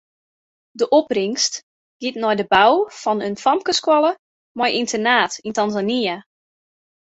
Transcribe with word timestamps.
De 0.79 0.85
opbringst 0.99 1.53
giet 2.01 2.17
nei 2.21 2.35
de 2.39 2.45
bou 2.53 2.73
fan 3.01 3.25
in 3.27 3.41
famkesskoalle 3.45 4.11
mei 4.57 4.71
ynternaat 4.81 5.33
yn 5.47 5.55
Tanzania. 5.57 6.15